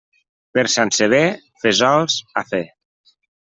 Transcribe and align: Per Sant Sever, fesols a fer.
Per 0.57 0.63
Sant 0.75 0.93
Sever, 1.01 1.21
fesols 1.67 2.19
a 2.43 2.47
fer. 2.51 2.67